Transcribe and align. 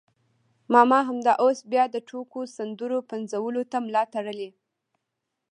ماما 0.73 0.99
همدا 1.09 1.33
اوس 1.43 1.59
بیا 1.71 1.83
د 1.93 1.97
ټوکو 2.07 2.39
سندرو 2.55 2.99
پنځولو 3.09 3.61
ته 3.71 3.77
ملا 3.85 4.03
تړلې. 4.13 4.49